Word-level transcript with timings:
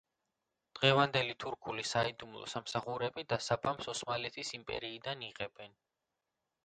დღევანდელი 0.77 1.35
თურქული 1.43 1.85
საიდუმლო 1.89 2.47
სამსახურები 2.53 3.25
დასაბამს 3.35 3.93
ოსმალეთის 3.95 4.55
იმპერიიდან 4.61 5.25
იღებენ. 5.29 5.79